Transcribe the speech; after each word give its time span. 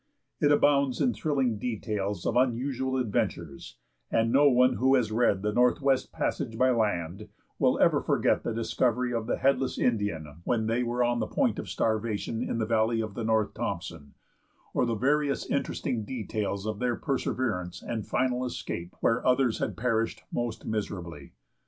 It 0.39 0.51
abounds 0.51 0.99
in 0.99 1.13
thrilling 1.13 1.59
details 1.59 2.25
of 2.25 2.35
unusual 2.35 2.97
adventures, 2.97 3.77
and 4.09 4.31
no 4.31 4.49
one 4.49 4.77
who 4.77 4.95
has 4.95 5.11
read 5.11 5.43
The 5.43 5.53
Northwest 5.53 6.11
Passage 6.11 6.57
by 6.57 6.71
Land 6.71 7.29
will 7.59 7.77
ever 7.79 8.01
forget 8.01 8.41
the 8.41 8.51
discovery 8.51 9.13
of 9.13 9.27
the 9.27 9.37
headless 9.37 9.77
Indian 9.77 10.37
when 10.43 10.65
they 10.65 10.81
were 10.81 11.03
on 11.03 11.19
the 11.19 11.27
point 11.27 11.59
of 11.59 11.69
starvation 11.69 12.41
in 12.41 12.57
the 12.57 12.65
valley 12.65 12.99
of 12.99 13.13
the 13.13 13.23
North 13.23 13.53
Thompson, 13.53 14.15
or 14.73 14.87
the 14.87 14.95
various 14.95 15.45
interesting 15.45 16.03
details 16.03 16.65
of 16.65 16.79
their 16.79 16.95
perseverance 16.95 17.83
and 17.83 18.03
final 18.07 18.43
escape 18.43 18.95
where 19.01 19.23
others 19.23 19.59
had 19.59 19.77
perished 19.77 20.23
most 20.33 20.65
miserably. 20.65 21.33